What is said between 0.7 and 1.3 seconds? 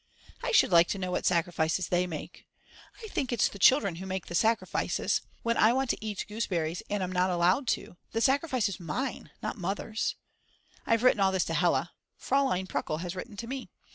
like to know what